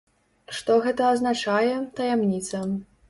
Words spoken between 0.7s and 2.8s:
гэта азначае, таямніца.